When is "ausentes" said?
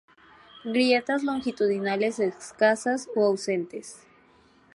3.23-4.01